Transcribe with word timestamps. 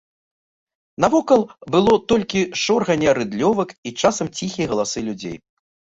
Навокал 1.05 1.43
было 1.75 1.93
толькі 2.11 2.41
шорганне 2.63 3.09
рыдлёвак 3.19 3.69
і 3.91 3.95
часамі 4.05 4.35
ціхія 4.37 4.67
галасы 4.73 4.99
людзей. 5.13 5.37